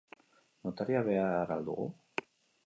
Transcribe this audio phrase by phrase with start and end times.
[0.69, 1.87] Notarioa behar al dugu?